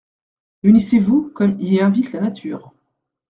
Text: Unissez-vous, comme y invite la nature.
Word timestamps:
Unissez-vous, 0.63 1.29
comme 1.35 1.57
y 1.59 1.79
invite 1.79 2.11
la 2.11 2.21
nature. 2.21 2.73